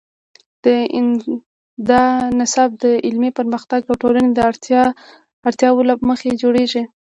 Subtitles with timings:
[1.89, 2.03] دا
[2.39, 4.39] نصاب د علمي پرمختګ او ټولنې د
[5.45, 6.83] اړتیاوو له مخې جوړیږي.